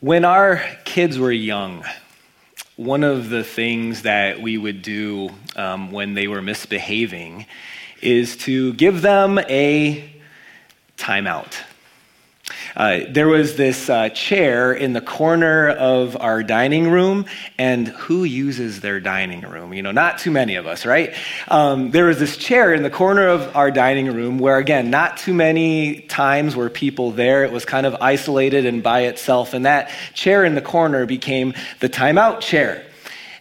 [0.00, 1.84] When our kids were young,
[2.76, 7.46] one of the things that we would do um, when they were misbehaving
[8.00, 10.08] is to give them a
[10.96, 11.56] timeout.
[12.78, 17.26] Uh, there was this uh, chair in the corner of our dining room,
[17.58, 19.74] and who uses their dining room?
[19.74, 21.12] You know, not too many of us, right?
[21.48, 25.16] Um, there was this chair in the corner of our dining room where, again, not
[25.16, 27.42] too many times were people there.
[27.42, 31.54] It was kind of isolated and by itself, and that chair in the corner became
[31.80, 32.87] the timeout chair.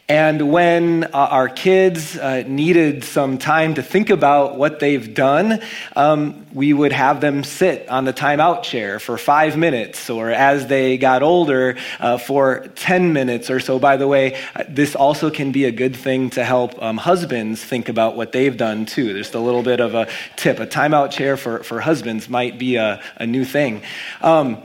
[0.09, 5.59] And when uh, our kids uh, needed some time to think about what they've done,
[5.97, 10.67] um, we would have them sit on the timeout chair for five minutes, or as
[10.67, 13.79] they got older, uh, for 10 minutes or so.
[13.79, 17.61] By the way, uh, this also can be a good thing to help um, husbands
[17.61, 19.11] think about what they've done too.
[19.11, 20.61] There's a little bit of a tip.
[20.61, 23.81] A timeout chair for, for husbands might be a, a new thing.
[24.21, 24.63] Um,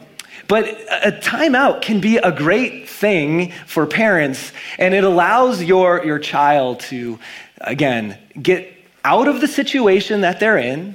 [0.52, 6.18] but a timeout can be a great thing for parents, and it allows your, your
[6.18, 7.18] child to,
[7.62, 8.70] again, get
[9.02, 10.94] out of the situation that they're in,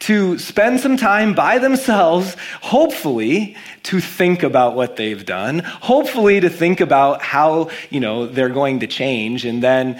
[0.00, 6.50] to spend some time by themselves, hopefully to think about what they've done, hopefully to
[6.50, 9.96] think about how, you know, they're going to change, and then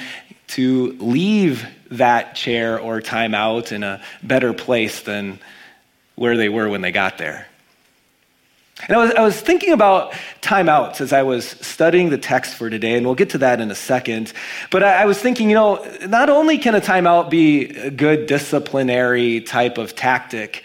[0.48, 5.39] to leave that chair or timeout in a better place than
[6.17, 7.46] where they were when they got there.
[8.89, 12.70] And I was, I was thinking about timeouts as I was studying the text for
[12.70, 14.33] today, and we'll get to that in a second.
[14.70, 18.27] But I, I was thinking, you know, not only can a timeout be a good
[18.27, 20.64] disciplinary type of tactic,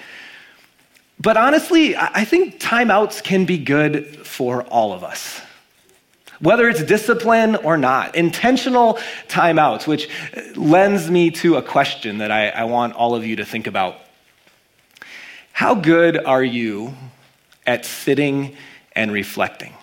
[1.20, 5.42] but honestly, I think timeouts can be good for all of us.
[6.40, 8.96] Whether it's discipline or not, intentional
[9.30, 10.10] timeouts, which
[10.56, 13.96] lends me to a question that I, I want all of you to think about.
[15.54, 16.94] How good are you
[17.66, 18.56] at sitting
[18.94, 19.74] and reflecting.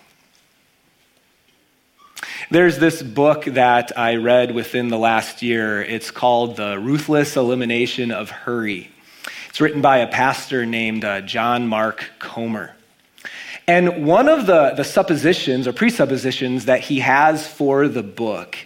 [2.49, 5.81] There's this book that I read within the last year.
[5.81, 8.91] It's called The Ruthless Elimination of Hurry.
[9.49, 12.75] It's written by a pastor named uh, John Mark Comer.
[13.67, 18.57] And one of the, the suppositions or presuppositions that he has for the book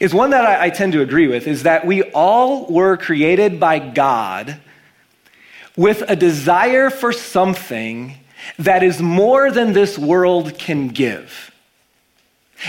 [0.00, 3.60] is one that I, I tend to agree with is that we all were created
[3.60, 4.60] by God
[5.76, 8.14] with a desire for something
[8.58, 11.52] that is more than this world can give.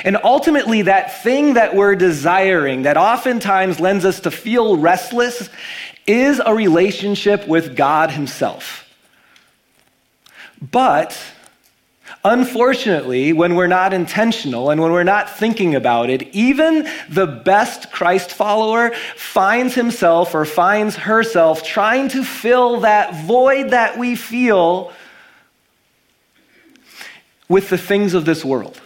[0.03, 5.49] And ultimately, that thing that we're desiring, that oftentimes lends us to feel restless,
[6.05, 8.85] is a relationship with God Himself.
[10.61, 11.17] But
[12.23, 17.91] Unfortunately, when we're not intentional and when we're not thinking about it, even the best
[17.91, 24.91] Christ follower finds himself or finds herself trying to fill that void that we feel
[27.49, 28.79] with the things of this world.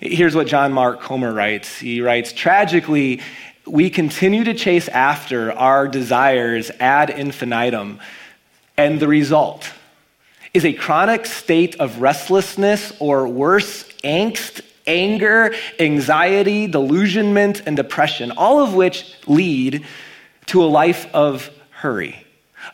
[0.00, 1.78] Here's what John Mark Comer writes.
[1.78, 3.20] He writes Tragically,
[3.66, 8.00] we continue to chase after our desires ad infinitum,
[8.76, 9.70] and the result
[10.54, 18.60] is a chronic state of restlessness or worse, angst, anger, anxiety, delusionment, and depression, all
[18.60, 19.84] of which lead
[20.46, 22.24] to a life of hurry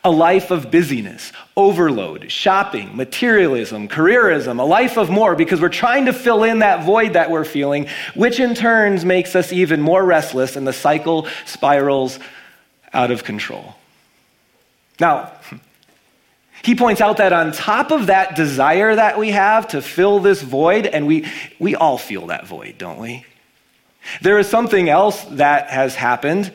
[0.07, 6.05] a life of busyness, overload, shopping, materialism, careerism, a life of more because we're trying
[6.05, 10.01] to fill in that void that we're feeling, which in turns makes us even more
[10.01, 12.19] restless and the cycle spirals
[12.93, 13.75] out of control.
[14.97, 15.33] Now,
[16.63, 20.41] he points out that on top of that desire that we have to fill this
[20.41, 21.27] void, and we,
[21.59, 23.25] we all feel that void, don't we?
[24.21, 26.53] There is something else that has happened.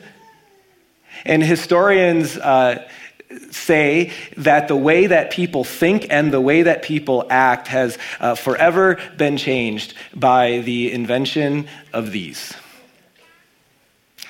[1.23, 2.87] And historians uh,
[3.51, 8.35] say that the way that people think and the way that people act has uh,
[8.35, 12.53] forever been changed by the invention of these.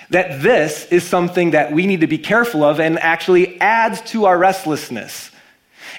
[0.10, 4.26] That this is something that we need to be careful of and actually adds to
[4.26, 5.32] our restlessness.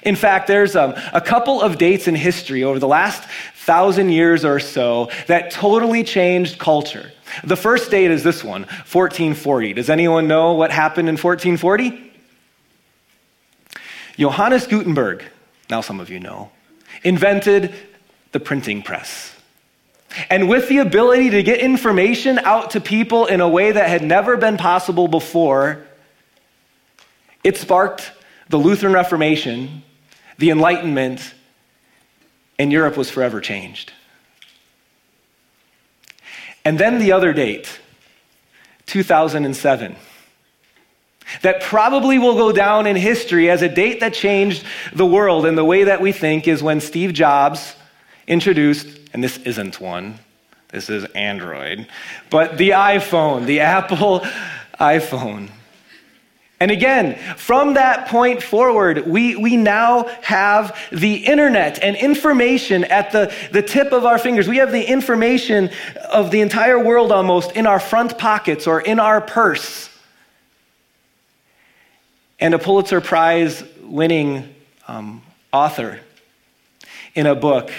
[0.03, 3.23] In fact, there's um, a couple of dates in history over the last
[3.55, 7.11] thousand years or so that totally changed culture.
[7.43, 9.73] The first date is this one, 1440.
[9.73, 12.04] Does anyone know what happened in 1440?
[14.17, 15.23] Johannes Gutenberg,
[15.69, 16.51] now some of you know,
[17.03, 17.73] invented
[18.31, 19.35] the printing press.
[20.29, 24.01] And with the ability to get information out to people in a way that had
[24.01, 25.85] never been possible before,
[27.43, 28.11] it sparked
[28.49, 29.83] the Lutheran Reformation,
[30.37, 31.33] the Enlightenment,
[32.57, 33.91] and Europe was forever changed.
[36.63, 37.79] And then the other date,
[38.85, 39.95] 2007.
[41.41, 45.57] That probably will go down in history as a date that changed the world and
[45.57, 47.75] the way that we think is when Steve Jobs
[48.27, 50.19] introduced, and this isn't one,
[50.69, 51.87] this is Android,
[52.29, 54.21] but the iPhone, the Apple
[54.79, 55.49] iPhone.
[56.59, 63.11] And again, from that point forward, we, we now have the internet and information at
[63.11, 64.47] the, the tip of our fingers.
[64.47, 65.69] We have the information
[66.09, 69.89] of the entire world almost in our front pockets or in our purse.
[72.39, 74.53] And a Pulitzer Prize winning
[74.87, 75.23] um,
[75.53, 76.01] author
[77.13, 77.71] in a book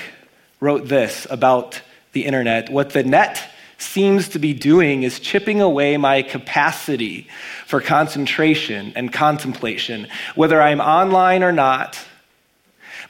[0.61, 1.83] wrote this about
[2.13, 7.29] the internet What the net seems to be doing is chipping away my capacity
[7.67, 12.03] for concentration and contemplation, whether I'm online or not.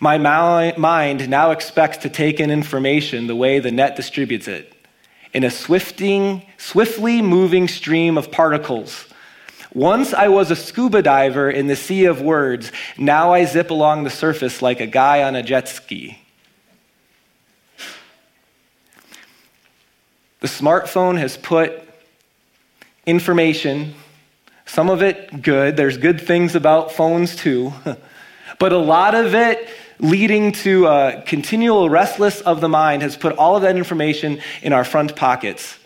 [0.01, 4.73] My mind now expects to take in information the way the net distributes it
[5.33, 9.06] in a swifting, swiftly moving stream of particles
[9.77, 12.73] once I was a scuba diver in the sea of words.
[12.97, 16.19] Now I zip along the surface like a guy on a jet ski.
[20.41, 21.83] The smartphone has put
[23.05, 23.95] information,
[24.65, 27.75] some of it good, there's good things about phones too,
[28.59, 29.69] but a lot of it
[29.99, 34.73] leading to a continual restless of the mind has put all of that information in
[34.73, 35.79] our front pockets.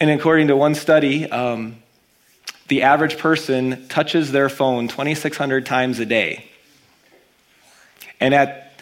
[0.00, 1.82] And according to one study, um,
[2.68, 6.46] the average person touches their phone 2,600 times a day.
[8.18, 8.72] And at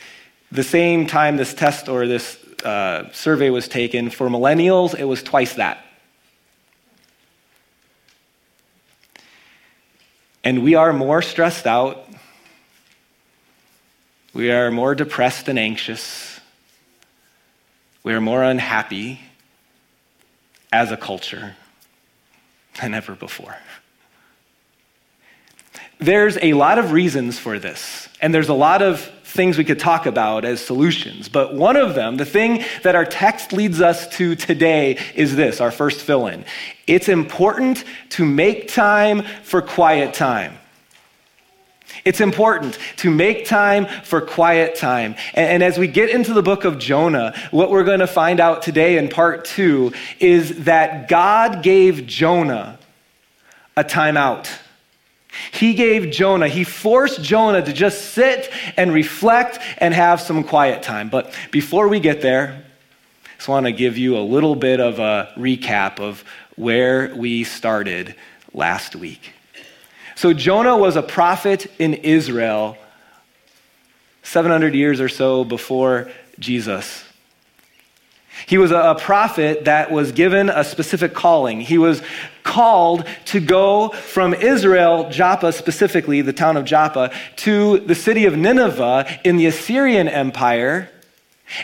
[0.51, 5.23] the same time this test or this uh, survey was taken, for millennials, it was
[5.23, 5.85] twice that.
[10.43, 12.07] And we are more stressed out.
[14.33, 16.41] We are more depressed and anxious.
[18.03, 19.21] We are more unhappy
[20.73, 21.57] as a culture
[22.81, 23.57] than ever before.
[25.99, 29.79] There's a lot of reasons for this, and there's a lot of things we could
[29.79, 31.29] talk about as solutions.
[31.29, 35.61] But one of them, the thing that our text leads us to today, is this
[35.61, 36.45] our first fill in.
[36.87, 40.59] It's important to make time for quiet time.
[42.05, 45.15] It's important to make time for quiet time.
[45.33, 48.63] And, as we get into the book of Jonah, what we're going to find out
[48.63, 52.79] today in part two is that God gave Jonah
[53.77, 54.51] a timeout.
[55.53, 60.83] He gave Jonah, he forced Jonah to just sit and reflect and have some quiet
[60.83, 61.09] time.
[61.09, 62.65] But before we get there,
[63.25, 66.25] I just want to give you a little bit of a recap of
[66.57, 68.15] where we started
[68.53, 69.33] last week.
[70.17, 72.77] So, Jonah was a prophet in Israel
[74.23, 77.05] 700 years or so before Jesus.
[78.47, 81.61] He was a prophet that was given a specific calling.
[81.61, 82.03] He was
[82.43, 88.37] called to go from Israel, Joppa specifically, the town of Joppa, to the city of
[88.37, 90.91] Nineveh in the Assyrian Empire,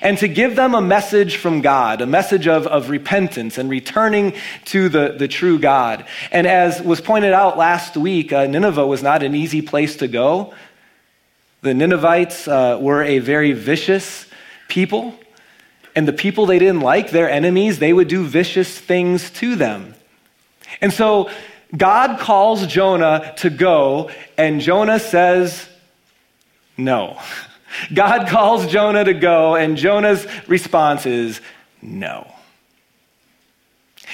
[0.02, 4.34] and to give them a message from God, a message of, of repentance and returning
[4.66, 6.06] to the, the true God.
[6.30, 10.08] And as was pointed out last week, uh, Nineveh was not an easy place to
[10.08, 10.54] go.
[11.62, 14.26] The Ninevites uh, were a very vicious
[14.68, 15.14] people.
[15.96, 19.94] And the people they didn't like, their enemies, they would do vicious things to them.
[20.80, 21.30] And so
[21.76, 25.68] God calls Jonah to go, and Jonah says,
[26.76, 27.18] no.
[27.92, 31.40] God calls Jonah to go, and Jonah's response is,
[31.82, 32.32] no.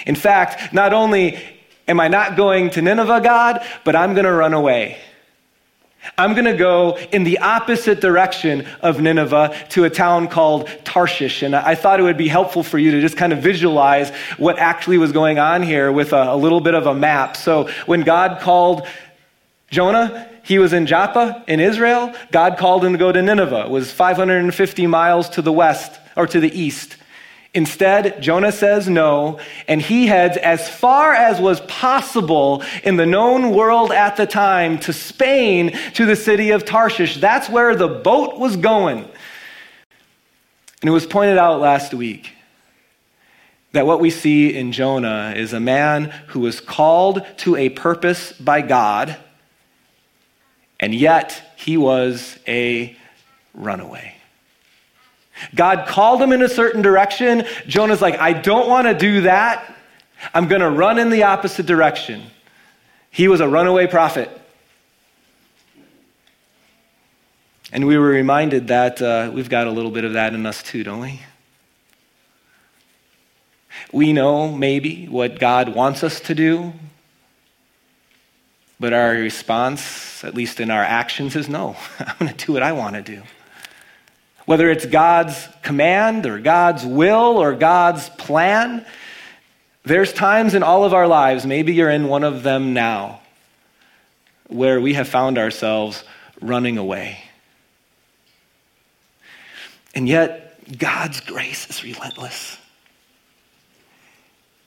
[0.06, 1.38] In fact, not only
[1.88, 4.98] am I not going to Nineveh, God, but I'm going to run away.
[6.16, 11.42] I'm going to go in the opposite direction of Nineveh to a town called Tarshish.
[11.42, 14.58] And I thought it would be helpful for you to just kind of visualize what
[14.58, 17.36] actually was going on here with a, a little bit of a map.
[17.36, 18.86] So when God called
[19.70, 22.14] Jonah, he was in Joppa in Israel.
[22.30, 23.64] God called him to go to Nineveh.
[23.64, 26.96] It was 550 miles to the west or to the east.
[27.52, 33.56] Instead, Jonah says no, and he heads as far as was possible in the known
[33.56, 37.16] world at the time to Spain, to the city of Tarshish.
[37.16, 38.98] That's where the boat was going.
[38.98, 42.30] And it was pointed out last week
[43.72, 48.32] that what we see in Jonah is a man who was called to a purpose
[48.32, 49.16] by God,
[50.78, 52.96] and yet he was a
[53.54, 54.14] runaway.
[55.54, 57.44] God called him in a certain direction.
[57.66, 59.74] Jonah's like, I don't want to do that.
[60.32, 62.22] I'm going to run in the opposite direction.
[63.10, 64.30] He was a runaway prophet.
[67.72, 70.62] And we were reminded that uh, we've got a little bit of that in us
[70.62, 71.20] too, don't we?
[73.92, 76.72] We know maybe what God wants us to do,
[78.78, 81.76] But our response, at least in our actions, is no.
[81.98, 83.22] I'm going to do what I want to do.
[84.44, 88.84] Whether it's God's command or God's will or God's plan,
[89.84, 93.20] there's times in all of our lives, maybe you're in one of them now,
[94.48, 96.04] where we have found ourselves
[96.40, 97.18] running away.
[99.94, 102.58] And yet, God's grace is relentless.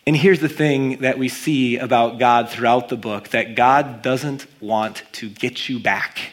[0.09, 4.47] And here's the thing that we see about God throughout the book that God doesn't
[4.59, 6.31] want to get you back.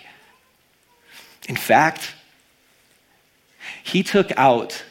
[1.47, 2.15] In fact,
[3.85, 4.83] He took out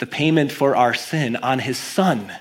[0.00, 2.32] the payment for our sin on His Son.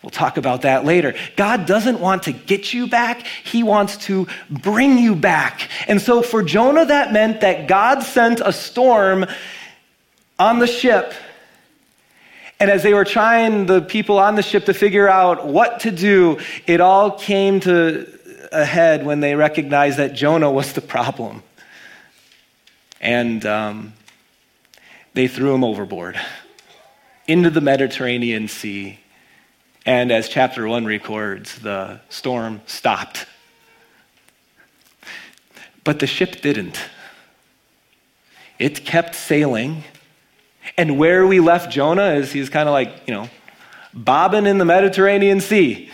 [0.00, 1.14] We'll talk about that later.
[1.36, 5.68] God doesn't want to get you back, He wants to bring you back.
[5.86, 9.26] And so for Jonah, that meant that God sent a storm
[10.38, 11.12] on the ship
[12.58, 15.90] and as they were trying, the people on the ship, to figure out what to
[15.90, 18.06] do, it all came to
[18.50, 21.42] a head when they recognized that Jonah was the problem.
[23.00, 23.92] And um,
[25.12, 26.18] they threw him overboard
[27.28, 29.00] into the Mediterranean Sea.
[29.84, 33.26] And as chapter one records, the storm stopped.
[35.84, 36.80] But the ship didn't.
[38.58, 39.84] It kept sailing
[40.76, 43.28] and where we left Jonah is he's kind of like, you know,
[43.94, 45.90] bobbing in the Mediterranean Sea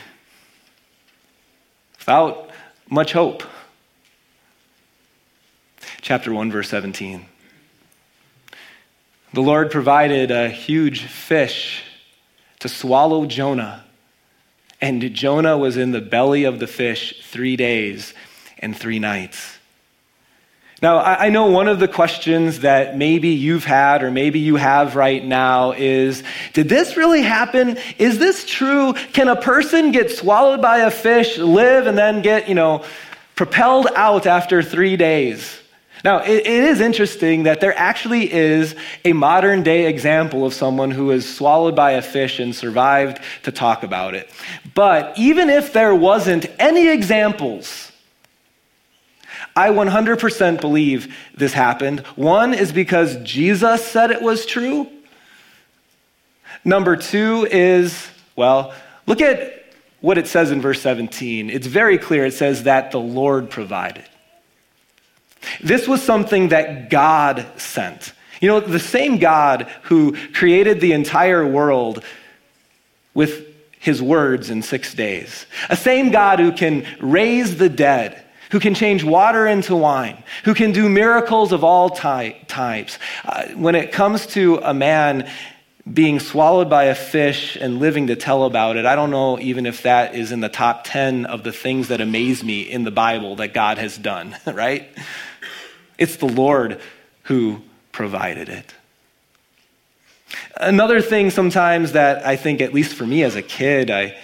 [1.99, 2.50] without
[2.88, 3.43] much hope.
[6.00, 7.26] Chapter 1, verse 17.
[9.33, 11.85] The Lord provided a huge fish
[12.59, 13.85] to swallow Jonah.
[14.81, 18.14] And Jonah was in the belly of the fish three days
[18.59, 19.51] and three nights.
[20.82, 24.96] Now, I know one of the questions that maybe you've had or maybe you have
[24.96, 26.24] right now is
[26.54, 27.78] Did this really happen?
[27.98, 28.94] Is this true?
[29.12, 32.84] Can a person get swallowed by a fish, live, and then get, you know,
[33.36, 35.56] propelled out after three days?
[36.04, 38.74] Now, it, it is interesting that there actually is
[39.04, 43.52] a modern day example of someone who was swallowed by a fish and survived to
[43.52, 44.28] talk about it.
[44.74, 47.91] But even if there wasn't any examples,
[49.54, 52.00] I 100% believe this happened.
[52.16, 54.88] One is because Jesus said it was true.
[56.64, 58.73] Number two is, well,
[59.06, 59.64] look at
[60.00, 61.50] what it says in verse 17.
[61.50, 62.26] It's very clear.
[62.26, 64.04] It says that the Lord provided.
[65.62, 68.12] This was something that God sent.
[68.40, 72.02] You know, the same God who created the entire world
[73.14, 73.47] with
[73.78, 78.75] his words in six days, a same God who can raise the dead who can
[78.75, 82.99] change water into wine, who can do miracles of all ty- types.
[83.25, 85.26] Uh, when it comes to a man
[85.90, 89.64] being swallowed by a fish and living to tell about it, I don't know even
[89.64, 92.90] if that is in the top 10 of the things that amaze me in the
[92.90, 94.87] Bible that God has done, right?
[95.97, 96.78] It's the Lord
[97.23, 98.75] who provided it.
[100.59, 104.14] Another thing sometimes that I think, at least for me as a kid, I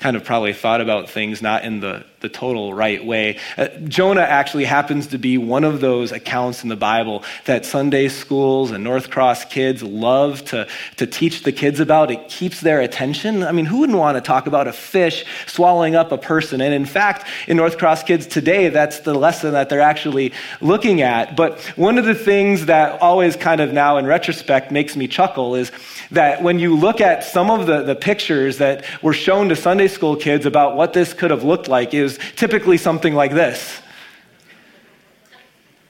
[0.00, 3.38] kind of probably thought about things not in the, the total right way.
[3.58, 8.08] Uh, Jonah actually happens to be one of those accounts in the Bible that Sunday
[8.08, 12.10] schools and North Cross kids love to, to teach the kids about.
[12.10, 13.42] It keeps their attention.
[13.42, 16.60] I mean, who wouldn't want to talk about a fish swallowing up a person?
[16.60, 21.02] And in fact, in North Cross kids today, that's the lesson that they're actually looking
[21.02, 21.36] at.
[21.36, 25.56] But one of the things that always kind of now in retrospect makes me chuckle
[25.56, 25.72] is
[26.12, 29.88] that when you look at some of the, the pictures that were shown to Sunday
[29.88, 33.82] school kids about what this could have looked like is typically something like this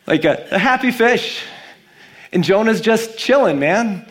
[0.07, 1.43] like a, a happy fish.
[2.33, 4.07] And Jonah's just chilling, man.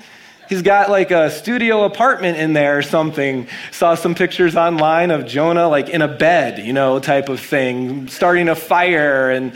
[0.47, 3.47] He's got like a studio apartment in there or something.
[3.71, 8.07] Saw some pictures online of Jonah like in a bed, you know, type of thing,
[8.07, 9.31] starting a fire.
[9.31, 9.53] And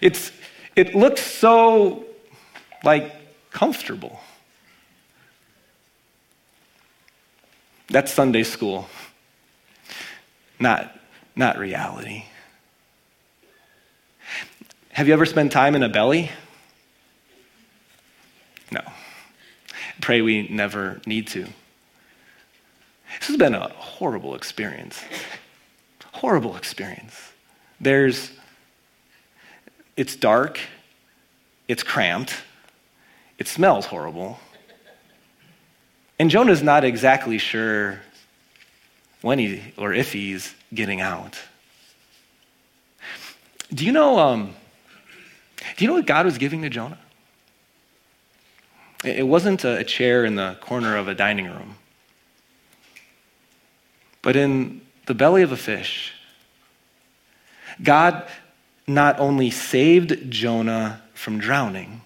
[0.00, 0.30] it's,
[0.76, 2.04] it looks so
[2.84, 3.12] like
[3.50, 4.20] comfortable.
[7.88, 8.88] That's Sunday school,
[10.58, 10.95] not,
[11.36, 12.24] not reality.
[14.92, 16.30] Have you ever spent time in a belly?
[18.72, 18.80] No.
[20.00, 21.42] Pray we never need to.
[23.18, 25.02] This has been a horrible experience.
[26.12, 27.32] Horrible experience.
[27.78, 28.30] There's,
[29.98, 30.58] it's dark,
[31.68, 32.34] it's cramped,
[33.38, 34.40] it smells horrible.
[36.18, 38.00] And Jonah's not exactly sure
[39.22, 41.38] when he or if he's getting out.
[43.72, 44.18] Do you know?
[44.18, 44.54] Um,
[45.76, 46.98] do you know what God was giving to Jonah?
[49.04, 51.76] It wasn't a chair in the corner of a dining room,
[54.22, 56.12] but in the belly of a fish,
[57.82, 58.26] God
[58.86, 62.00] not only saved Jonah from drowning,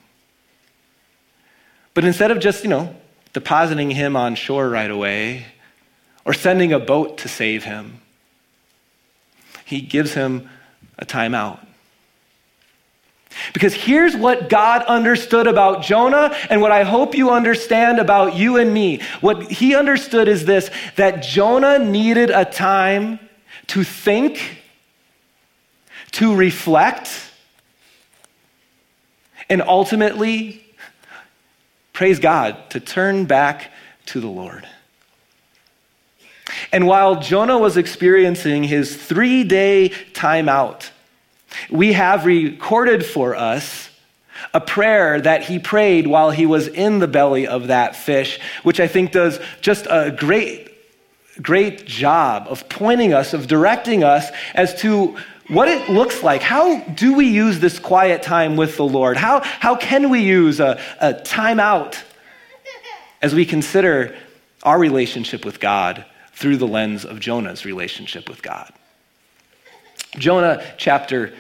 [1.95, 2.95] but instead of just, you know,
[3.33, 5.47] depositing him on shore right away
[6.25, 8.01] or sending a boat to save him,
[9.65, 10.49] he gives him
[10.99, 11.61] a timeout.
[13.53, 18.57] Because here's what God understood about Jonah, and what I hope you understand about you
[18.57, 19.01] and me.
[19.21, 23.21] What he understood is this that Jonah needed a time
[23.69, 24.59] to think,
[26.13, 27.31] to reflect,
[29.49, 30.65] and ultimately,
[31.93, 33.71] praise God, to turn back
[34.07, 34.67] to the Lord.
[36.73, 40.91] And while Jonah was experiencing his three day timeout,
[41.71, 43.91] we have recorded for us
[44.55, 48.81] a prayer that he prayed while he was in the belly of that fish, which
[48.81, 50.73] I think does just a great,
[51.43, 55.17] great job of pointing us, of directing us as to
[55.49, 56.43] what it looks like.
[56.43, 59.17] How do we use this quiet time with the Lord?
[59.17, 62.03] How, how can we use a, a time out
[63.21, 64.17] as we consider
[64.63, 66.05] our relationship with God
[66.41, 68.73] through the lens of Jonah's relationship with God?
[70.17, 71.35] Jonah chapter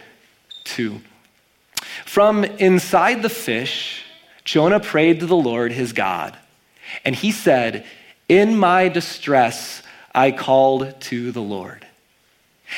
[0.65, 1.01] 2.
[2.05, 4.05] From inside the fish,
[4.45, 6.37] Jonah prayed to the Lord his God,
[7.03, 7.87] and he said,
[8.29, 9.83] In my distress,
[10.15, 11.87] I called to the Lord.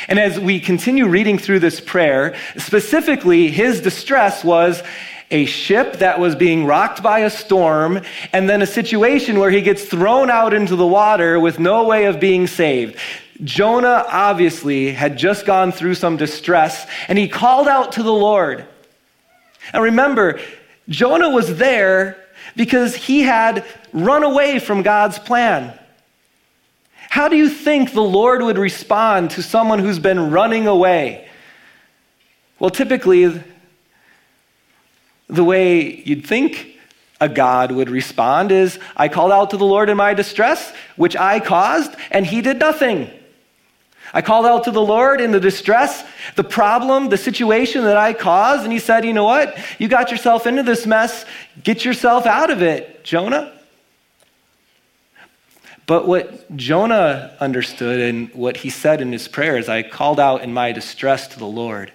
[0.06, 4.82] And as we continue reading through this prayer, specifically, his distress was
[5.32, 8.00] a ship that was being rocked by a storm,
[8.32, 12.04] and then a situation where he gets thrown out into the water with no way
[12.04, 12.96] of being saved.
[13.42, 18.64] Jonah obviously had just gone through some distress and he called out to the Lord.
[19.72, 20.38] And remember,
[20.88, 22.22] Jonah was there
[22.54, 25.76] because he had run away from God's plan.
[27.08, 31.28] How do you think the Lord would respond to someone who's been running away?
[32.58, 33.42] Well, typically,
[35.28, 36.78] the way you'd think
[37.20, 41.16] a God would respond is I called out to the Lord in my distress, which
[41.16, 43.11] I caused, and he did nothing.
[44.14, 46.04] I called out to the Lord in the distress,
[46.37, 49.56] the problem, the situation that I caused, and He said, You know what?
[49.78, 51.24] You got yourself into this mess.
[51.62, 53.52] Get yourself out of it, Jonah.
[55.87, 60.42] But what Jonah understood and what he said in his prayer is, I called out
[60.42, 61.92] in my distress to the Lord,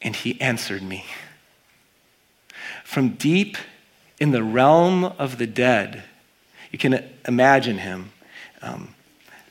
[0.00, 1.04] and He answered me.
[2.90, 3.56] From deep
[4.18, 6.02] in the realm of the dead,
[6.72, 8.10] you can imagine him.
[8.62, 8.96] Um,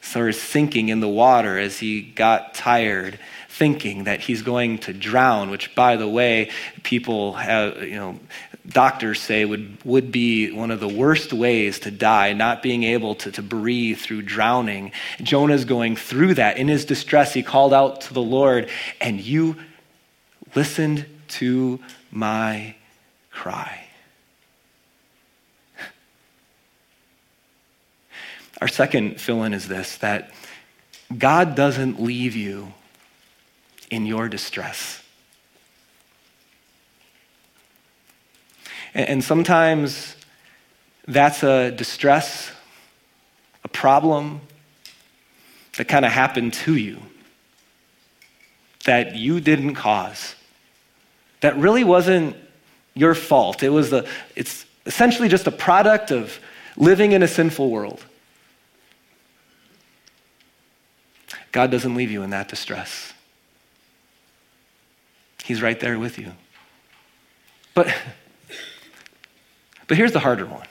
[0.01, 5.51] of sinking in the water as he got tired, thinking that he's going to drown,
[5.51, 6.51] which, by the way,
[6.83, 8.19] people have, you know,
[8.67, 13.15] doctors say would, would be one of the worst ways to die, not being able
[13.15, 14.91] to, to breathe through drowning.
[15.21, 16.57] Jonah's going through that.
[16.57, 18.67] In his distress, he called out to the Lord,
[18.99, 19.55] and you
[20.55, 21.79] listened to
[22.11, 22.75] my
[23.39, 23.85] cry.
[28.59, 30.31] Our second fill in is this that
[31.17, 32.73] God doesn't leave you
[33.89, 35.01] in your distress.
[38.93, 40.17] And sometimes
[41.07, 42.51] that's a distress,
[43.63, 44.41] a problem
[45.77, 46.99] that kind of happened to you
[48.83, 50.35] that you didn't cause,
[51.39, 52.35] that really wasn't
[52.99, 53.63] your fault.
[53.63, 56.39] It was the, it's essentially just a product of
[56.75, 58.05] living in a sinful world.
[61.51, 63.13] God doesn't leave you in that distress.
[65.43, 66.33] He's right there with you.
[67.73, 67.93] But,
[69.87, 70.67] but here's the harder one.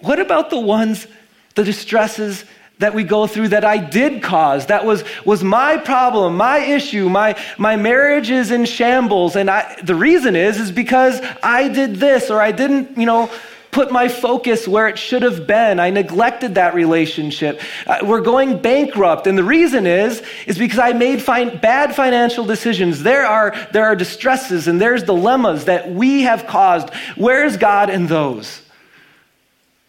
[0.00, 1.06] What about the ones,
[1.54, 2.44] the distresses
[2.78, 7.08] that we go through that I did cause, that was, was my problem, my issue,
[7.08, 9.34] my, my marriage is in shambles.
[9.34, 13.30] And I, the reason is, is because I did this or I didn't, you know,
[13.70, 15.78] put my focus where it should have been.
[15.78, 17.60] I neglected that relationship.
[17.86, 19.26] Uh, we're going bankrupt.
[19.26, 23.02] And the reason is, is because I made bad financial decisions.
[23.02, 26.88] There are, there are distresses and there's dilemmas that we have caused.
[27.16, 28.62] Where is God in those?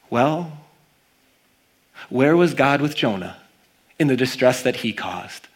[0.09, 0.56] Well,
[2.09, 3.37] where was God with Jonah
[3.99, 5.47] in the distress that he caused?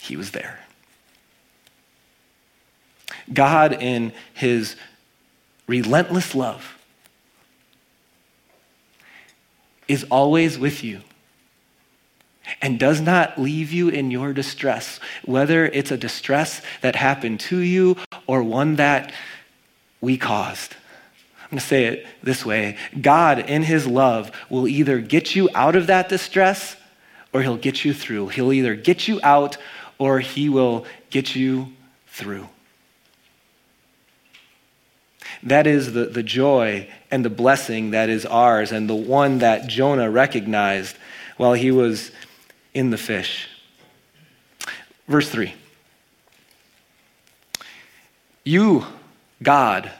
[0.00, 0.60] He was there.
[3.32, 4.76] God, in his
[5.66, 6.78] relentless love
[9.86, 11.00] is always with you
[12.62, 17.58] and does not leave you in your distress, whether it's a distress that happened to
[17.58, 19.12] you or one that
[20.00, 20.74] we caused.
[21.48, 25.48] I'm going to say it this way God, in his love, will either get you
[25.54, 26.76] out of that distress
[27.32, 28.28] or he'll get you through.
[28.28, 29.56] He'll either get you out
[29.98, 31.72] or he will get you
[32.06, 32.48] through.
[35.42, 39.68] That is the, the joy and the blessing that is ours, and the one that
[39.68, 40.96] Jonah recognized
[41.36, 42.10] while he was
[42.74, 43.48] in the fish.
[45.06, 45.54] Verse 3
[48.44, 48.84] You,
[49.42, 49.90] God,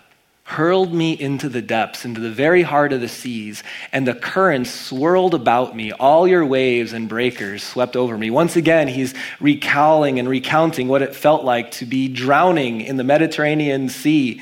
[0.49, 4.71] hurled me into the depths, into the very heart of the seas, and the currents
[4.71, 5.93] swirled about me.
[5.93, 8.31] All your waves and breakers swept over me.
[8.31, 13.05] Once again, he's recalling and recounting what it felt like to be drowning in the
[13.05, 14.41] Mediterranean Sea.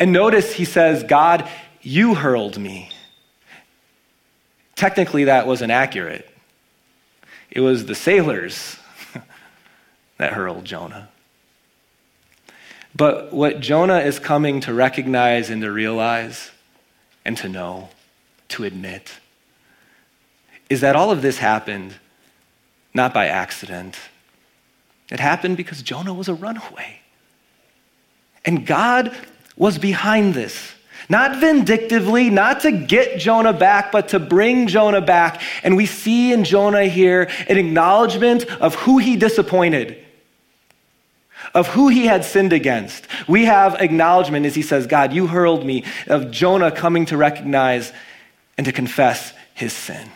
[0.00, 1.46] And notice he says, God,
[1.82, 2.88] you hurled me.
[4.76, 6.26] Technically, that wasn't accurate.
[7.50, 8.78] It was the sailors
[10.16, 11.10] that hurled Jonah.
[12.98, 16.50] But what Jonah is coming to recognize and to realize
[17.24, 17.90] and to know,
[18.48, 19.20] to admit,
[20.68, 21.94] is that all of this happened
[22.92, 23.96] not by accident.
[25.12, 26.98] It happened because Jonah was a runaway.
[28.44, 29.16] And God
[29.56, 30.72] was behind this.
[31.08, 35.40] Not vindictively, not to get Jonah back, but to bring Jonah back.
[35.62, 40.04] And we see in Jonah here an acknowledgement of who he disappointed
[41.54, 43.06] of who he had sinned against.
[43.26, 47.92] We have acknowledgement as he says, God, you hurled me, of Jonah coming to recognize
[48.56, 50.08] and to confess his sin.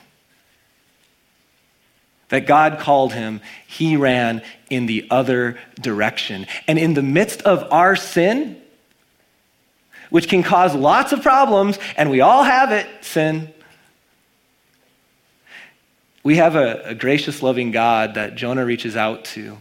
[2.28, 6.46] That God called him, he ran in the other direction.
[6.66, 8.60] And in the midst of our sin,
[10.10, 13.52] which can cause lots of problems, and we all have it, sin.
[16.22, 19.58] We have a, a gracious, loving God that Jonah reaches out to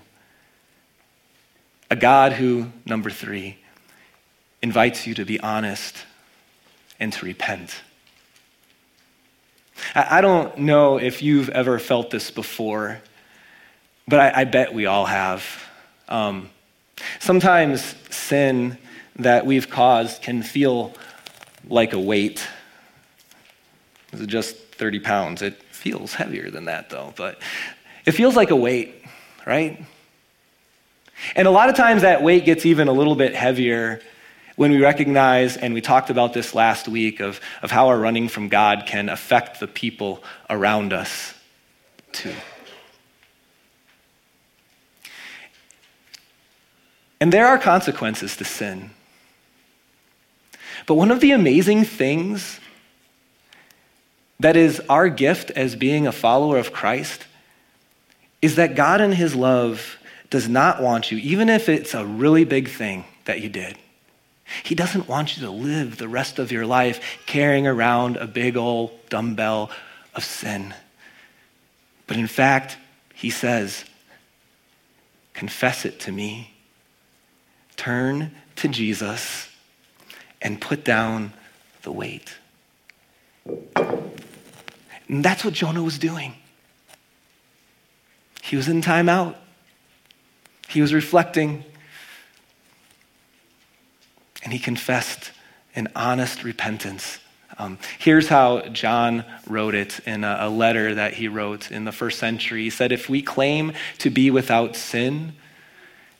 [1.92, 3.58] a God who, number three,
[4.62, 5.98] invites you to be honest
[7.02, 7.82] and to repent.
[9.94, 13.02] I don't know if you've ever felt this before,
[14.08, 15.44] but I, I bet we all have.
[16.08, 16.50] Um,
[17.20, 18.78] sometimes sin
[19.18, 20.94] that we've caused can feel
[21.68, 22.48] like a weight.
[24.14, 25.42] Is it just 30 pounds?
[25.42, 27.42] It feels heavier than that, though, but
[28.06, 29.04] it feels like a weight,
[29.46, 29.84] right?
[31.36, 34.02] And a lot of times that weight gets even a little bit heavier
[34.56, 38.28] when we recognize, and we talked about this last week, of, of how our running
[38.28, 41.34] from God can affect the people around us
[42.12, 42.34] too.
[47.20, 48.90] And there are consequences to sin.
[50.88, 52.60] But one of the amazing things
[54.40, 57.26] that is our gift as being a follower of Christ
[58.42, 59.98] is that God in His love
[60.32, 63.78] does not want you, even if it's a really big thing that you did,
[64.64, 68.58] he doesn't want you to live the rest of your life carrying around a big
[68.58, 69.70] old dumbbell
[70.16, 70.74] of sin.
[72.08, 72.78] But in fact,
[73.14, 73.86] he says,
[75.34, 76.54] confess it to me.
[77.78, 79.50] Turn to Jesus
[80.42, 81.34] and put down
[81.84, 82.36] the weight.
[85.08, 86.36] And that's what Jonah was doing.
[88.42, 89.36] He was in timeout.
[90.72, 91.64] He was reflecting
[94.44, 95.32] and he confessed
[95.76, 97.20] an honest repentance.
[97.58, 101.92] Um, here's how John wrote it in a, a letter that he wrote in the
[101.92, 102.64] first century.
[102.64, 105.34] He said, If we claim to be without sin,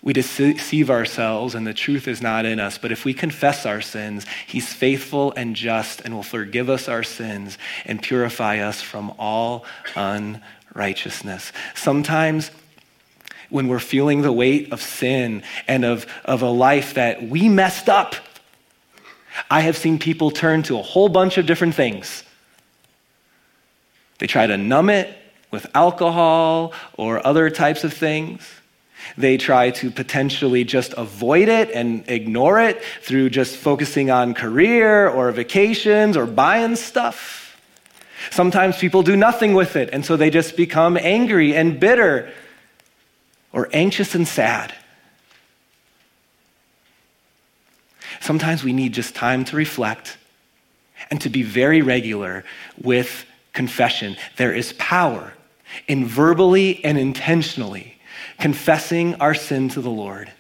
[0.04, 2.78] we deceive ourselves and the truth is not in us.
[2.78, 7.04] But if we confess our sins, he's faithful and just and will forgive us our
[7.04, 9.64] sins and purify us from all
[9.96, 11.54] unrighteousness.
[11.76, 12.52] Sometimes
[13.52, 17.90] when we're feeling the weight of sin and of, of a life that we messed
[17.90, 18.16] up.
[19.50, 22.24] I have seen people turn to a whole bunch of different things.
[24.18, 25.16] They try to numb it
[25.52, 28.48] with alcohol or other types of things.
[29.18, 35.10] They try to potentially just avoid it and ignore it through just focusing on career
[35.10, 37.60] or vacations or buying stuff.
[38.30, 42.32] Sometimes people do nothing with it, and so they just become angry and bitter
[43.54, 44.74] or anxious and sad.
[48.20, 50.18] Sometimes we need just time to reflect
[51.10, 52.44] and to be very regular
[52.82, 54.16] with confession.
[54.38, 55.34] There is power
[55.88, 57.98] in verbally and intentionally
[58.40, 60.32] confessing our sin to the Lord.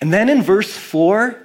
[0.00, 1.36] And then in verse 4,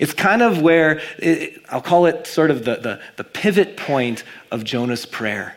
[0.00, 4.24] it's kind of where it, I'll call it sort of the, the, the pivot point
[4.50, 5.56] of Jonah's prayer.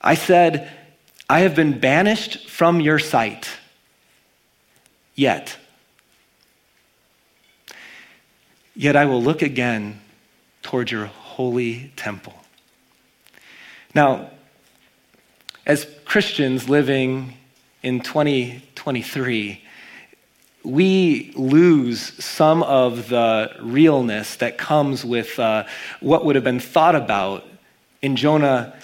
[0.00, 0.70] I said,
[1.32, 3.48] I have been banished from your sight.
[5.14, 5.56] Yet,
[8.76, 9.98] Yet I will look again
[10.60, 12.34] toward your holy temple.
[13.94, 14.28] Now,
[15.64, 17.38] as Christians living
[17.82, 19.64] in 2023,
[20.64, 25.64] we lose some of the realness that comes with uh,
[26.00, 27.46] what would have been thought about
[28.02, 28.74] in Jonah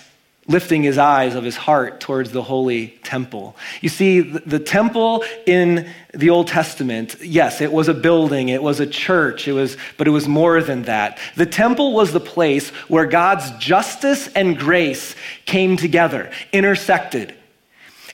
[0.48, 3.54] lifting his eyes of his heart towards the holy temple.
[3.82, 8.80] You see, the temple in the Old Testament, yes, it was a building, it was
[8.80, 11.18] a church, it was, but it was more than that.
[11.36, 17.34] The temple was the place where God's justice and grace came together, intersected.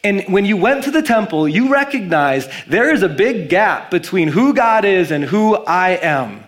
[0.03, 4.29] And when you went to the temple, you recognized there is a big gap between
[4.29, 6.44] who God is and who I am.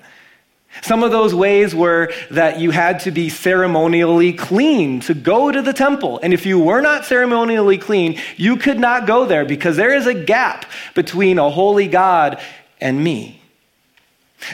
[0.82, 5.62] Some of those ways were that you had to be ceremonially clean to go to
[5.62, 6.20] the temple.
[6.22, 10.06] And if you were not ceremonially clean, you could not go there because there is
[10.06, 12.40] a gap between a holy God
[12.80, 13.40] and me.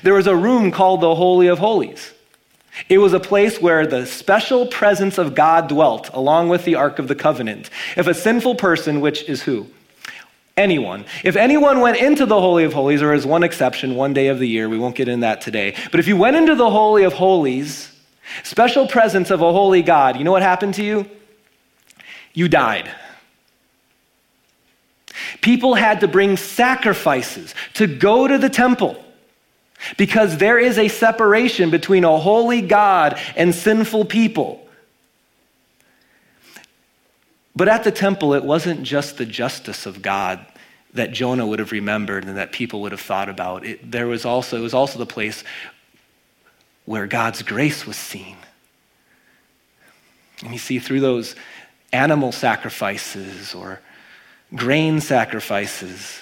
[0.02, 2.12] There was a room called the Holy of Holies.
[2.88, 6.98] It was a place where the special presence of God dwelt, along with the Ark
[6.98, 7.68] of the Covenant.
[7.96, 9.66] If a sinful person, which is who?
[10.56, 11.06] Anyone.
[11.24, 14.38] If anyone went into the Holy of Holies, there is one exception, one day of
[14.38, 15.74] the year, we won't get in that today.
[15.90, 17.90] But if you went into the Holy of Holies,
[18.42, 21.08] special presence of a holy God, you know what happened to you?
[22.34, 22.90] You died.
[25.40, 29.02] People had to bring sacrifices to go to the temple
[29.96, 34.61] because there is a separation between a holy God and sinful people.
[37.54, 40.44] But at the temple, it wasn't just the justice of God
[40.94, 43.64] that Jonah would have remembered and that people would have thought about.
[43.64, 45.44] It, there was also, it was also the place
[46.84, 48.36] where God's grace was seen.
[50.42, 51.36] And you see, through those
[51.92, 53.80] animal sacrifices or
[54.54, 56.20] grain sacrifices,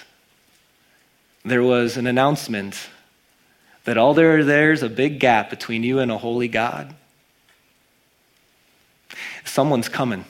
[1.43, 2.89] there was an announcement
[3.83, 6.93] that all there there's a big gap between you and a holy God.
[9.43, 10.25] Someone's coming.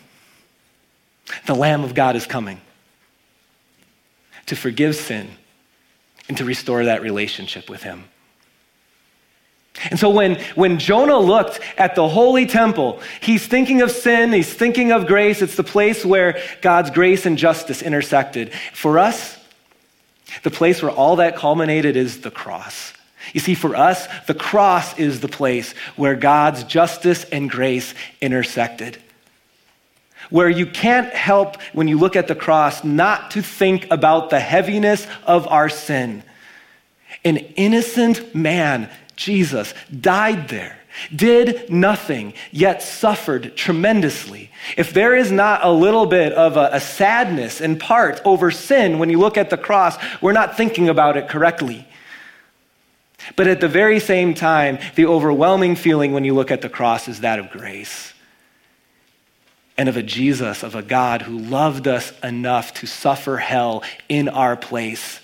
[1.45, 2.59] The Lamb of God is coming
[4.47, 5.29] to forgive sin
[6.27, 8.05] and to restore that relationship with Him.
[9.89, 14.53] And so when, when Jonah looked at the holy temple, he's thinking of sin, he's
[14.53, 15.41] thinking of grace.
[15.41, 18.53] It's the place where God's grace and justice intersected.
[18.73, 19.37] For us,
[20.43, 22.93] the place where all that culminated is the cross.
[23.33, 29.01] You see, for us, the cross is the place where God's justice and grace intersected
[30.31, 34.39] where you can't help, when you look at the cross, not to think about the
[34.39, 36.23] heaviness of our sin.
[37.23, 40.79] An innocent man, Jesus, died there,
[41.15, 44.49] did nothing, yet suffered tremendously.
[44.77, 48.97] If there is not a little bit of a, a sadness in part over sin
[48.97, 51.85] when you look at the cross, we're not thinking about it correctly.
[53.35, 57.07] But at the very same time, the overwhelming feeling when you look at the cross
[57.07, 58.10] is that of grace
[59.77, 64.29] and of a Jesus, of a God who loved us enough to suffer hell in
[64.29, 65.19] our place.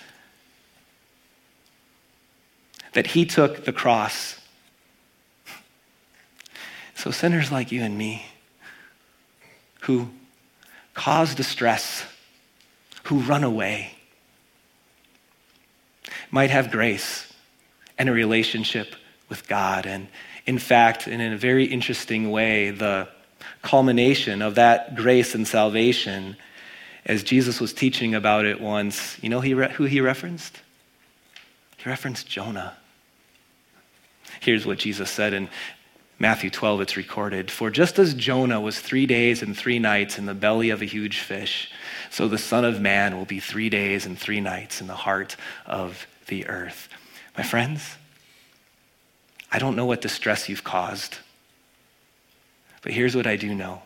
[2.93, 4.39] That he took the cross.
[6.95, 8.25] So, sinners like you and me,
[9.81, 10.09] who
[10.93, 12.05] cause distress,
[13.03, 13.93] who run away,
[16.31, 17.31] might have grace
[17.97, 18.95] and a relationship
[19.29, 19.85] with God.
[19.85, 20.07] And
[20.45, 23.07] in fact, and in a very interesting way, the
[23.61, 26.37] culmination of that grace and salvation,
[27.05, 30.61] as Jesus was teaching about it once, you know who he referenced?
[31.77, 32.75] He referenced Jonah.
[34.39, 35.49] Here's what Jesus said in
[36.19, 40.25] Matthew 12, it's recorded For just as Jonah was three days and three nights in
[40.25, 41.71] the belly of a huge fish,
[42.09, 45.35] so the Son of Man will be three days and three nights in the heart
[45.65, 46.89] of the earth.
[47.37, 47.97] My friends,
[49.51, 51.19] I don't know what distress you've caused.
[52.87, 53.81] But here's what I do know.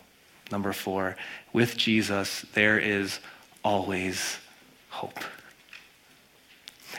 [0.52, 1.18] Number four,
[1.54, 3.20] with Jesus, there is
[3.64, 4.38] always
[4.90, 5.20] hope.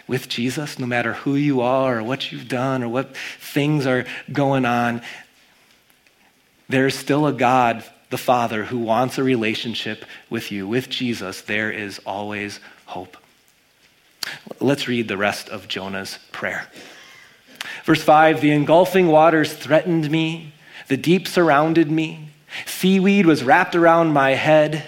[0.09, 4.05] With Jesus, no matter who you are or what you've done or what things are
[4.33, 5.03] going on,
[6.69, 10.67] there's still a God, the Father, who wants a relationship with you.
[10.67, 13.17] With Jesus, there is always hope.
[14.59, 16.67] Let's read the rest of Jonah's prayer.
[17.85, 20.53] Verse 5 The engulfing waters threatened me
[20.89, 22.29] the deep surrounded me.
[22.67, 24.85] Seaweed was wrapped around my head,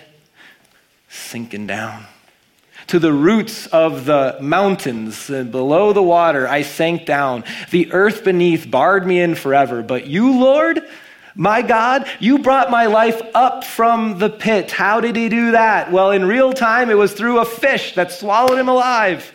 [1.09, 2.07] sinking down.
[2.89, 7.45] To the roots of the mountains and below the water, I sank down.
[7.71, 9.83] The earth beneath barred me in forever.
[9.83, 10.81] But you, Lord,
[11.35, 14.71] my God, you brought my life up from the pit.
[14.71, 15.91] How did he do that?
[15.91, 19.33] Well, in real time, it was through a fish that swallowed him alive.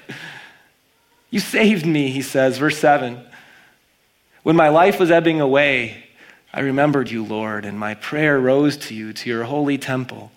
[1.32, 3.20] You saved me, he says, verse 7.
[4.44, 6.06] When my life was ebbing away,
[6.54, 10.32] I remembered you, Lord, and my prayer rose to you, to your holy temple.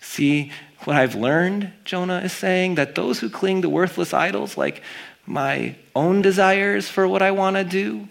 [0.00, 0.52] See
[0.84, 4.82] what I've learned, Jonah is saying, that those who cling to worthless idols, like
[5.24, 8.08] my own desires for what I want to do,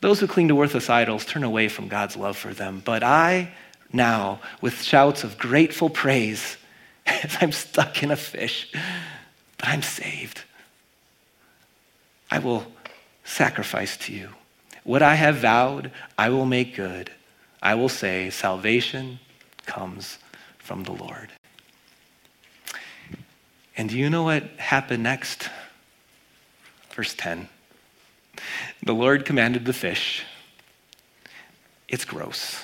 [0.00, 2.82] those who cling to worthless idols turn away from God's love for them.
[2.84, 3.52] But I,
[3.92, 6.56] now, with shouts of grateful praise,
[7.06, 8.72] as I'm stuck in a fish,
[9.58, 10.42] but I'm saved.
[12.30, 12.66] I will
[13.28, 14.30] sacrifice to you.
[14.84, 17.10] What I have vowed, I will make good.
[17.62, 19.20] I will say, Salvation
[19.66, 20.18] comes
[20.58, 21.28] from the Lord.
[23.76, 25.50] And do you know what happened next?
[26.90, 27.48] Verse 10.
[28.82, 30.24] The Lord commanded the fish,
[31.88, 32.62] it's gross.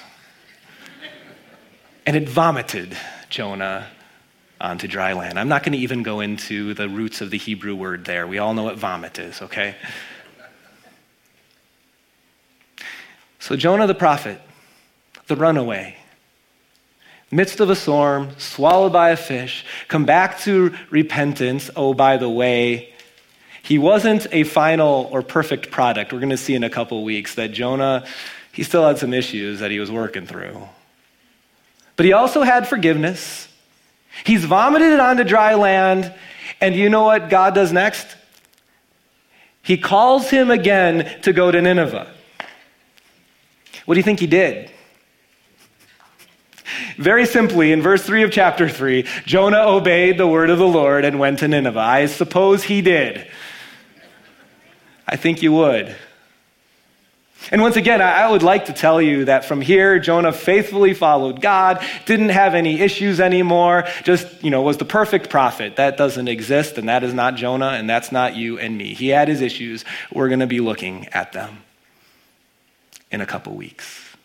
[2.06, 2.96] And it vomited
[3.28, 3.86] Jonah
[4.60, 5.38] onto dry land.
[5.38, 8.26] I'm not going to even go into the roots of the Hebrew word there.
[8.26, 9.74] We all know what vomit is, okay?
[13.44, 14.40] So Jonah the prophet,
[15.26, 15.98] the runaway,
[17.30, 21.68] midst of a storm, swallowed by a fish, come back to repentance.
[21.76, 22.94] Oh, by the way,
[23.62, 26.10] he wasn't a final or perfect product.
[26.10, 28.06] We're going to see in a couple weeks that Jonah,
[28.50, 30.66] he still had some issues that he was working through.
[31.96, 33.46] But he also had forgiveness.
[34.24, 36.14] He's vomited it onto dry land.
[36.62, 38.06] And you know what God does next?
[39.60, 42.10] He calls him again to go to Nineveh.
[43.84, 44.70] What do you think he did?
[46.96, 51.04] Very simply, in verse 3 of chapter 3, Jonah obeyed the word of the Lord
[51.04, 51.78] and went to Nineveh.
[51.78, 53.26] I suppose he did.
[55.06, 55.94] I think you would.
[57.50, 61.42] And once again, I would like to tell you that from here, Jonah faithfully followed
[61.42, 65.76] God, didn't have any issues anymore, just, you know, was the perfect prophet.
[65.76, 68.94] That doesn't exist, and that is not Jonah, and that's not you and me.
[68.94, 69.84] He had his issues.
[70.10, 71.58] We're going to be looking at them
[73.14, 74.16] in a couple weeks.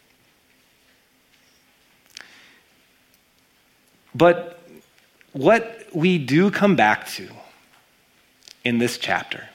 [4.16, 4.60] But
[5.32, 7.30] what we do come back to
[8.64, 9.48] in this chapter,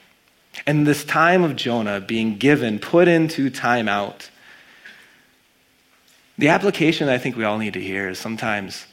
[0.65, 4.29] and this time of Jonah being given, put into timeout,
[6.37, 8.85] the application I think we all need to hear is sometimes,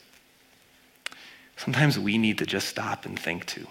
[1.57, 3.69] sometimes we need to just stop and think too.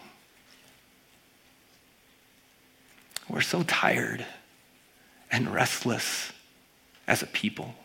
[3.30, 4.26] We're so tired
[5.30, 6.32] and restless
[7.08, 7.76] as a people.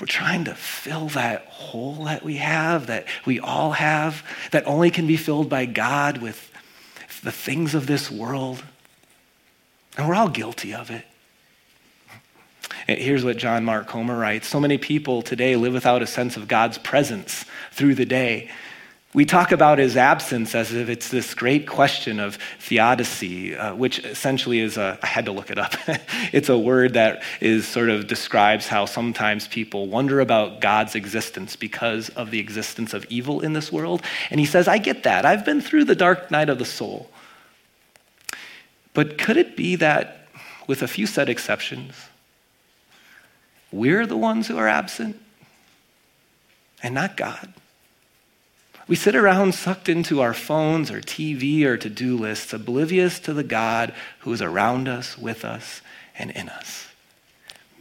[0.00, 4.90] We're trying to fill that hole that we have, that we all have, that only
[4.90, 6.50] can be filled by God with
[7.22, 8.62] the things of this world.
[9.96, 11.04] And we're all guilty of it.
[12.86, 16.48] Here's what John Mark Comer writes So many people today live without a sense of
[16.48, 18.50] God's presence through the day.
[19.14, 24.00] We talk about his absence as if it's this great question of theodicy, uh, which
[24.00, 25.76] essentially is a, I had to look it up.
[26.32, 31.54] it's a word that is sort of describes how sometimes people wonder about God's existence
[31.54, 34.02] because of the existence of evil in this world.
[34.30, 35.24] And he says, I get that.
[35.24, 37.08] I've been through the dark night of the soul.
[38.94, 40.26] But could it be that,
[40.66, 41.94] with a few set exceptions,
[43.70, 45.20] we're the ones who are absent
[46.82, 47.54] and not God?
[48.86, 53.32] We sit around sucked into our phones or TV or to do lists, oblivious to
[53.32, 55.80] the God who is around us, with us,
[56.18, 56.88] and in us.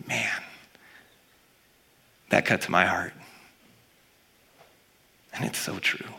[0.07, 0.41] Man,
[2.29, 3.13] that cut to my heart.
[5.33, 6.13] And it's so true.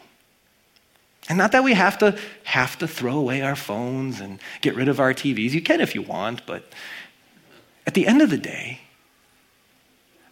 [1.29, 4.88] And not that we have to have to throw away our phones and get rid
[4.88, 5.53] of our TVs.
[5.53, 6.64] You can if you want, but
[7.87, 8.81] at the end of the day,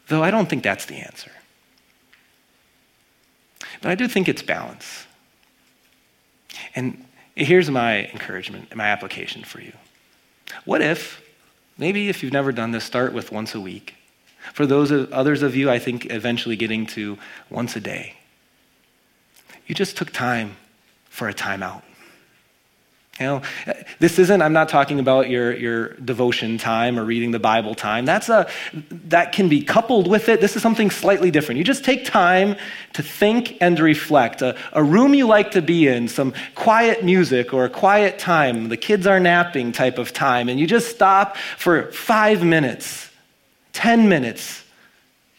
[0.09, 1.31] though I don't think that's the answer.
[3.83, 5.07] But I do think it's balance.
[6.75, 9.73] And here's my encouragement, my application for you.
[10.65, 11.21] What if,
[11.77, 13.97] maybe if you've never done this, start with once a week.
[14.55, 17.19] For those of, others of you, I think eventually getting to
[17.51, 18.15] once a day.
[19.67, 20.57] You just took time
[21.09, 21.83] for a timeout.
[23.21, 23.43] You know,
[23.99, 28.07] this isn't, I'm not talking about your, your devotion time or reading the Bible time.
[28.07, 28.49] That's a,
[28.91, 30.41] that can be coupled with it.
[30.41, 31.59] This is something slightly different.
[31.59, 32.57] You just take time
[32.95, 34.41] to think and reflect.
[34.41, 38.71] A, a room you like to be in, some quiet music or a quiet time,
[38.71, 43.11] the kids are napping type of time, and you just stop for five minutes,
[43.75, 44.65] 10 minutes.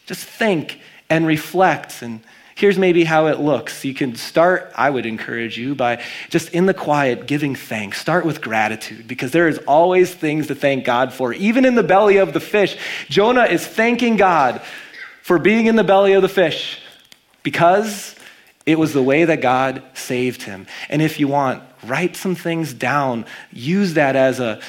[0.06, 2.22] Just think and reflect and
[2.56, 3.84] Here's maybe how it looks.
[3.84, 8.00] You can start, I would encourage you, by just in the quiet giving thanks.
[8.00, 11.34] Start with gratitude because there is always things to thank God for.
[11.34, 12.78] Even in the belly of the fish,
[13.10, 14.62] Jonah is thanking God
[15.22, 16.80] for being in the belly of the fish
[17.42, 18.16] because
[18.66, 20.68] It was the way that God saved him.
[20.90, 23.26] And if you want, write some things down.
[23.52, 24.62] Use that as a,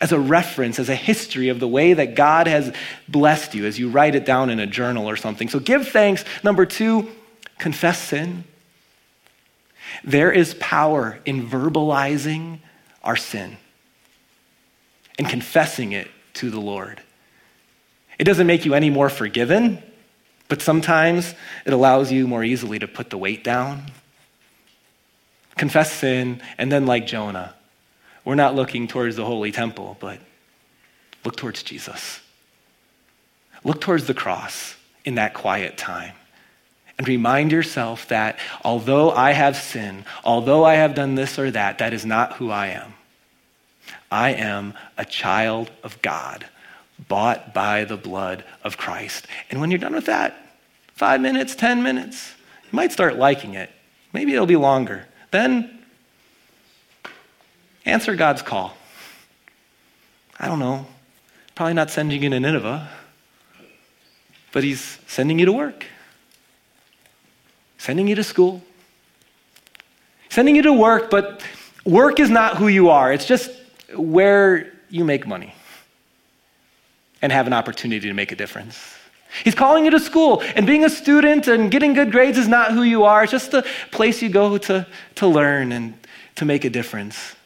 [0.00, 2.74] as a reference, as a history of the way that God has
[3.06, 5.48] blessed you as you write it down in a journal or something.
[5.48, 6.24] So give thanks.
[6.42, 7.10] Number two,
[7.64, 8.44] confess sin.
[10.04, 12.58] There is power in verbalizing
[13.02, 13.56] our sin
[15.18, 17.00] and confessing it to the Lord.
[18.18, 19.82] It doesn't make you any more forgiven,
[20.48, 21.34] but sometimes
[21.64, 23.86] it allows you more easily to put the weight down.
[25.56, 27.54] Confess sin, and then, like Jonah,
[28.26, 30.18] we're not looking towards the holy temple, but
[31.24, 32.20] look towards Jesus.
[33.64, 36.12] Look towards the cross in that quiet time.
[36.96, 41.78] And remind yourself that although I have sinned, although I have done this or that,
[41.78, 42.94] that is not who I am.
[44.10, 46.46] I am a child of God,
[47.08, 49.26] bought by the blood of Christ.
[49.50, 50.36] And when you're done with that,
[50.94, 52.32] five minutes, 10 minutes,
[52.64, 53.70] you might start liking it.
[54.12, 55.06] Maybe it'll be longer.
[55.32, 55.82] Then
[57.84, 58.76] answer God's call.
[60.38, 60.86] I don't know.
[61.56, 62.88] Probably not sending you to Nineveh,
[64.52, 65.86] but He's sending you to work
[67.84, 68.62] sending you to school,
[70.30, 71.42] sending you to work, but
[71.84, 73.12] work is not who you are.
[73.12, 73.50] It's just
[73.94, 75.54] where you make money
[77.20, 78.96] and have an opportunity to make a difference.
[79.44, 82.72] He's calling you to school, and being a student and getting good grades is not
[82.72, 83.24] who you are.
[83.24, 85.92] It's just a place you go to, to learn and
[86.36, 87.36] to make a difference.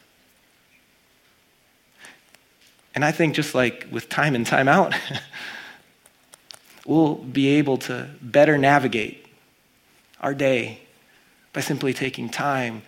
[2.95, 4.95] And I think just like with time and time out,
[6.85, 9.25] we'll be able to better navigate
[10.21, 10.79] our day
[11.53, 12.81] by simply taking time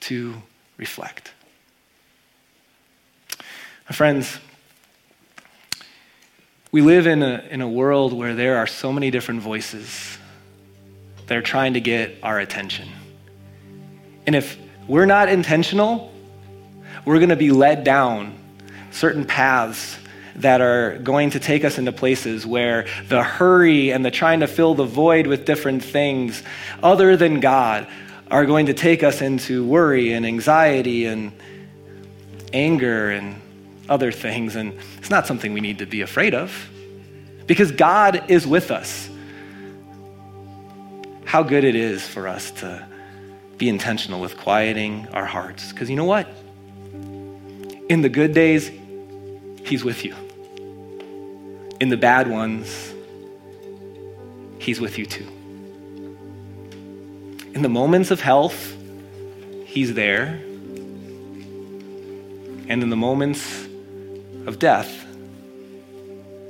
[0.00, 0.34] to
[0.76, 1.32] reflect.
[3.88, 4.38] My friends,
[6.72, 10.18] we live in a, in a world where there are so many different voices
[11.26, 12.88] that are trying to get our attention.
[14.26, 14.58] And if
[14.88, 16.12] we're not intentional,
[17.04, 18.34] we're going to be led down
[18.90, 19.98] certain paths
[20.36, 24.46] that are going to take us into places where the hurry and the trying to
[24.46, 26.42] fill the void with different things
[26.82, 27.86] other than God
[28.30, 31.32] are going to take us into worry and anxiety and
[32.52, 33.40] anger and
[33.88, 34.56] other things.
[34.56, 36.70] And it's not something we need to be afraid of
[37.46, 39.08] because God is with us.
[41.24, 42.86] How good it is for us to
[43.58, 45.72] be intentional with quieting our hearts.
[45.72, 46.28] Because you know what?
[47.88, 48.70] In the good days,
[49.64, 50.14] He's with you.
[51.80, 52.92] In the bad ones,
[54.58, 55.26] He's with you too.
[57.54, 58.76] In the moments of health,
[59.64, 60.40] He's there.
[62.66, 63.66] And in the moments
[64.46, 65.04] of death,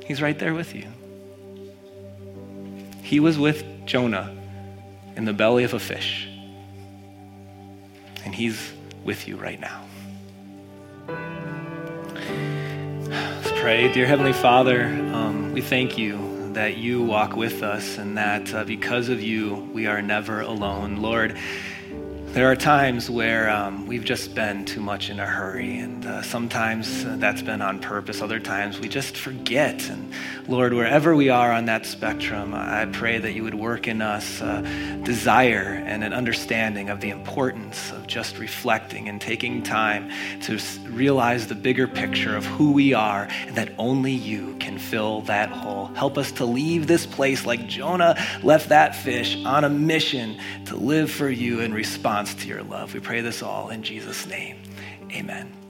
[0.04, 0.86] He's right there with you.
[3.02, 4.34] He was with Jonah
[5.16, 6.28] in the belly of a fish,
[8.24, 8.72] and He's
[9.04, 9.84] with you right now.
[13.64, 13.90] Pray.
[13.90, 18.62] Dear Heavenly Father, um, we thank you that you walk with us and that uh,
[18.62, 20.96] because of you, we are never alone.
[20.96, 21.38] Lord,
[22.34, 26.20] there are times where um, we've just been too much in a hurry, and uh,
[26.20, 28.20] sometimes uh, that's been on purpose.
[28.20, 29.88] Other times we just forget.
[29.88, 30.12] And
[30.48, 34.40] Lord, wherever we are on that spectrum, I pray that you would work in us
[34.40, 34.62] a
[35.04, 40.10] desire and an understanding of the importance of just reflecting and taking time
[40.42, 40.58] to
[40.88, 45.50] realize the bigger picture of who we are and that only you can fill that
[45.50, 45.86] hole.
[45.94, 50.74] Help us to leave this place like Jonah left that fish on a mission to
[50.74, 52.94] live for you in response to your love.
[52.94, 54.56] We pray this all in Jesus' name.
[55.12, 55.63] Amen.